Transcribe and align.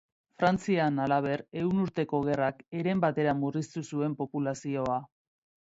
Frantzian, 0.43 0.95
halaber, 1.03 1.43
Ehun 1.63 1.83
Urteko 1.83 2.23
Gerrak 2.29 2.65
heren 2.79 3.05
batera 3.05 3.37
murriztu 3.45 3.87
zuen 3.93 4.19
populazioa. 4.25 5.01